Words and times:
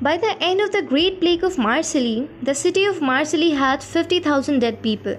By 0.00 0.16
the 0.16 0.40
end 0.40 0.60
of 0.60 0.70
the 0.70 0.82
Great 0.82 1.20
Plague 1.20 1.42
of 1.42 1.58
Marseille, 1.58 2.28
the 2.40 2.54
city 2.54 2.84
of 2.84 3.02
Marseille 3.02 3.56
had 3.56 3.82
50,000 3.82 4.60
dead 4.60 4.80
people, 4.80 5.16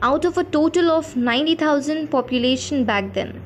out 0.00 0.24
of 0.24 0.38
a 0.38 0.44
total 0.44 0.90
of 0.90 1.16
90,000 1.16 2.08
population 2.08 2.84
back 2.84 3.12
then. 3.12 3.42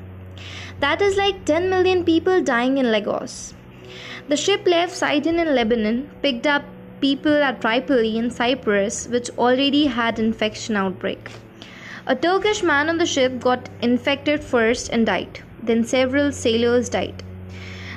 That 0.79 1.01
is 1.01 1.17
like 1.17 1.43
10 1.43 1.69
million 1.69 2.05
people 2.05 2.41
dying 2.41 2.77
in 2.77 2.89
Lagos. 2.89 3.53
The 4.29 4.37
ship 4.37 4.65
left 4.65 4.95
Sidon 4.95 5.39
in 5.39 5.53
Lebanon, 5.53 6.09
picked 6.21 6.47
up 6.47 6.63
people 7.01 7.43
at 7.43 7.59
Tripoli 7.59 8.17
in 8.17 8.31
Cyprus, 8.31 9.09
which 9.09 9.29
already 9.31 9.87
had 9.87 10.19
infection 10.19 10.77
outbreak. 10.77 11.31
A 12.07 12.15
Turkish 12.15 12.63
man 12.63 12.87
on 12.87 12.97
the 12.97 13.05
ship 13.05 13.41
got 13.41 13.67
infected 13.81 14.41
first 14.41 14.89
and 14.89 15.05
died. 15.05 15.41
Then 15.61 15.83
several 15.83 16.31
sailors 16.31 16.87
died. 16.87 17.23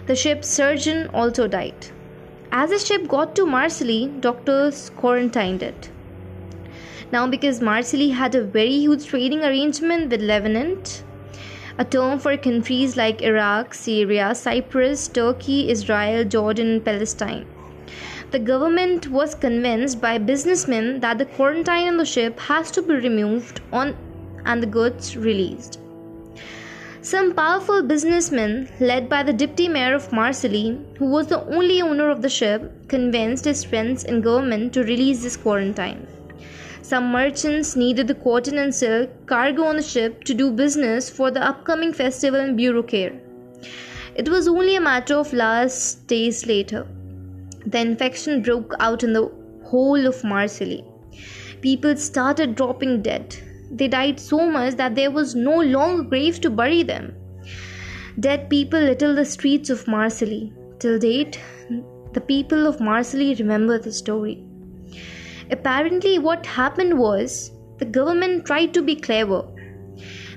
The 0.06 0.16
ship's 0.16 0.48
surgeon 0.48 1.06
also 1.14 1.46
died. 1.46 1.86
As 2.56 2.70
the 2.70 2.78
ship 2.78 3.08
got 3.08 3.34
to 3.34 3.46
Marseille, 3.46 4.06
doctors 4.20 4.90
quarantined 4.90 5.60
it. 5.60 5.90
Now, 7.10 7.26
because 7.26 7.60
Marseille 7.60 8.10
had 8.10 8.36
a 8.36 8.44
very 8.44 8.78
huge 8.78 9.06
trading 9.06 9.42
arrangement 9.42 10.12
with 10.12 10.22
Levant, 10.22 11.02
a 11.78 11.84
term 11.84 12.20
for 12.20 12.36
countries 12.36 12.96
like 12.96 13.22
Iraq, 13.22 13.74
Syria, 13.74 14.36
Cyprus, 14.36 15.08
Turkey, 15.08 15.68
Israel, 15.68 16.24
Jordan, 16.24 16.74
and 16.74 16.84
Palestine. 16.84 17.44
The 18.30 18.38
government 18.38 19.08
was 19.10 19.34
convinced 19.34 20.00
by 20.00 20.18
businessmen 20.18 21.00
that 21.00 21.18
the 21.18 21.26
quarantine 21.26 21.88
on 21.88 21.96
the 21.96 22.06
ship 22.06 22.38
has 22.38 22.70
to 22.70 22.82
be 22.82 22.94
removed 22.94 23.62
on 23.72 23.96
and 24.44 24.62
the 24.62 24.68
goods 24.68 25.16
released. 25.16 25.80
Some 27.04 27.34
powerful 27.34 27.82
businessmen, 27.82 28.70
led 28.80 29.10
by 29.10 29.22
the 29.22 29.32
deputy 29.34 29.68
mayor 29.68 29.94
of 29.94 30.10
Marseille, 30.10 30.78
who 30.96 31.04
was 31.04 31.26
the 31.26 31.44
only 31.54 31.82
owner 31.82 32.08
of 32.08 32.22
the 32.22 32.30
ship, 32.30 32.88
convinced 32.88 33.44
his 33.44 33.62
friends 33.62 34.04
in 34.04 34.22
government 34.22 34.72
to 34.72 34.84
release 34.84 35.22
this 35.22 35.36
quarantine. 35.36 36.06
Some 36.80 37.12
merchants 37.12 37.76
needed 37.76 38.06
the 38.06 38.14
cotton 38.14 38.56
and 38.56 38.74
silk 38.74 39.10
cargo 39.26 39.64
on 39.64 39.76
the 39.76 39.82
ship 39.82 40.24
to 40.24 40.32
do 40.32 40.50
business 40.50 41.10
for 41.10 41.30
the 41.30 41.46
upcoming 41.46 41.92
festival 41.92 42.40
in 42.40 42.56
Beaucaire. 42.56 43.20
It 44.14 44.30
was 44.30 44.48
only 44.48 44.76
a 44.76 44.80
matter 44.80 45.16
of 45.16 45.34
last 45.34 46.06
days 46.06 46.46
later. 46.46 46.86
The 47.66 47.80
infection 47.80 48.42
broke 48.42 48.72
out 48.80 49.04
in 49.04 49.12
the 49.12 49.30
whole 49.66 50.06
of 50.06 50.24
Marseille. 50.24 50.80
People 51.60 51.96
started 51.98 52.54
dropping 52.54 53.02
dead. 53.02 53.36
They 53.74 53.88
died 53.88 54.20
so 54.20 54.48
much 54.48 54.76
that 54.76 54.94
there 54.94 55.10
was 55.10 55.34
no 55.34 55.56
longer 55.60 56.04
grave 56.04 56.40
to 56.42 56.50
bury 56.50 56.84
them. 56.84 57.12
Dead 58.20 58.48
people 58.48 58.80
littered 58.80 59.16
the 59.16 59.24
streets 59.24 59.68
of 59.68 59.88
Marseille. 59.88 60.50
Till 60.78 60.98
date, 60.98 61.40
the 62.12 62.20
people 62.20 62.68
of 62.68 62.80
Marseille 62.80 63.34
remember 63.40 63.78
the 63.78 63.92
story. 63.92 64.44
Apparently, 65.50 66.18
what 66.20 66.46
happened 66.46 66.96
was 66.98 67.50
the 67.78 67.84
government 67.84 68.46
tried 68.46 68.72
to 68.74 68.82
be 68.82 68.94
clever. 68.94 69.42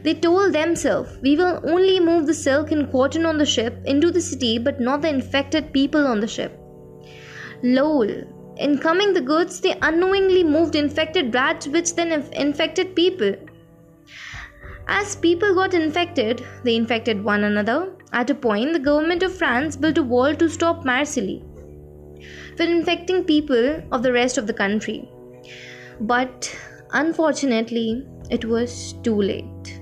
They 0.02 0.16
told 0.16 0.54
themselves, 0.54 1.18
We 1.22 1.36
will 1.36 1.62
only 1.64 2.00
move 2.00 2.26
the 2.26 2.34
silk 2.34 2.72
and 2.72 2.92
cotton 2.92 3.26
on 3.26 3.38
the 3.38 3.46
ship 3.46 3.78
into 3.86 4.10
the 4.10 4.22
city, 4.22 4.58
but 4.58 4.80
not 4.80 5.04
the 5.04 5.10
infected 5.10 5.72
people 5.74 6.08
on 6.08 6.20
the 6.22 6.28
ship. 6.28 6.60
Lol, 7.62 8.10
in 8.60 8.78
coming 8.80 9.14
the 9.14 9.22
goods, 9.22 9.60
they 9.62 9.78
unknowingly 9.82 10.44
moved 10.44 10.76
infected 10.76 11.34
rats, 11.34 11.68
which 11.68 11.96
then 11.96 12.12
inf- 12.12 12.32
infected 12.32 12.96
people. 12.96 13.34
As 14.88 15.16
people 15.16 15.54
got 15.54 15.74
infected, 15.74 16.46
they 16.64 16.76
infected 16.76 17.24
one 17.24 17.44
another. 17.44 17.94
At 18.14 18.30
a 18.30 18.36
point, 18.36 18.74
the 18.74 18.80
government 18.80 19.22
of 19.24 19.36
France 19.36 19.76
built 19.76 19.98
a 19.98 20.04
wall 20.04 20.34
to 20.36 20.50
stop 20.50 20.86
Marseille 20.86 21.42
from 22.56 22.70
infecting 22.70 23.24
people 23.24 23.82
of 23.92 24.02
the 24.02 24.12
rest 24.12 24.38
of 24.38 24.48
the 24.48 24.54
country. 24.54 25.10
But 26.00 26.56
unfortunately, 26.92 28.06
it 28.30 28.46
was 28.46 28.94
too 29.04 29.22
late. 29.22 29.82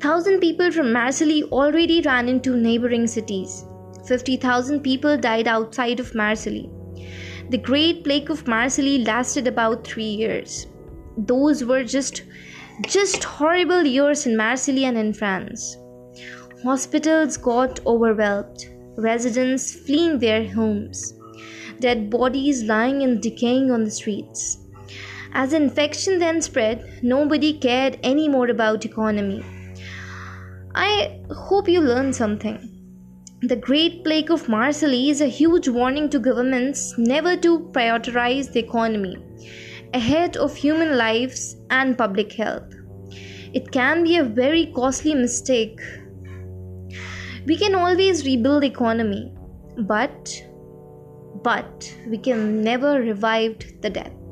Thousand 0.00 0.40
people 0.40 0.70
from 0.70 0.92
Marseille 0.92 1.44
already 1.44 2.02
ran 2.02 2.28
into 2.28 2.56
neighboring 2.56 3.06
cities. 3.06 3.64
50,000 4.06 4.80
people 4.80 5.16
died 5.16 5.48
outside 5.48 5.98
of 5.98 6.14
Marseille. 6.14 6.68
The 7.50 7.58
Great 7.58 8.04
Plague 8.04 8.30
of 8.30 8.48
Marseille 8.48 9.04
lasted 9.04 9.46
about 9.46 9.86
three 9.86 10.04
years. 10.04 10.66
Those 11.16 11.62
were 11.62 11.84
just 11.84 12.22
just 12.88 13.22
horrible 13.22 13.84
years 13.84 14.26
in 14.26 14.36
Marseille 14.36 14.84
and 14.84 14.96
in 14.96 15.12
France. 15.12 15.76
Hospitals 16.64 17.36
got 17.36 17.78
overwhelmed, 17.86 18.64
residents 18.96 19.72
fleeing 19.72 20.18
their 20.18 20.48
homes, 20.48 21.14
dead 21.80 22.08
bodies 22.10 22.64
lying 22.64 23.02
and 23.02 23.20
decaying 23.20 23.70
on 23.70 23.84
the 23.84 23.90
streets. 23.90 24.58
As 25.34 25.50
the 25.50 25.56
infection 25.56 26.18
then 26.18 26.40
spread, 26.40 27.00
nobody 27.02 27.52
cared 27.52 27.98
any 28.02 28.28
more 28.28 28.48
about 28.48 28.86
economy. 28.86 29.44
I 30.74 31.20
hope 31.30 31.68
you 31.68 31.80
learned 31.80 32.16
something. 32.16 32.73
The 33.46 33.56
Great 33.56 34.04
Plague 34.04 34.30
of 34.30 34.48
Marseille 34.48 35.10
is 35.10 35.20
a 35.20 35.26
huge 35.26 35.68
warning 35.68 36.08
to 36.08 36.18
governments 36.18 36.94
never 36.96 37.36
to 37.36 37.58
prioritize 37.72 38.50
the 38.50 38.60
economy 38.60 39.18
ahead 39.92 40.38
of 40.38 40.56
human 40.56 40.96
lives 40.96 41.56
and 41.68 41.98
public 41.98 42.32
health. 42.32 42.72
It 43.52 43.70
can 43.70 44.02
be 44.02 44.16
a 44.16 44.24
very 44.24 44.72
costly 44.74 45.12
mistake. 45.12 45.78
We 47.44 47.58
can 47.58 47.74
always 47.74 48.24
rebuild 48.24 48.64
economy, 48.64 49.34
but 49.76 50.42
but 51.42 51.94
we 52.08 52.16
can 52.16 52.62
never 52.64 52.98
revive 52.98 53.58
the 53.82 53.90
dead. 53.90 54.23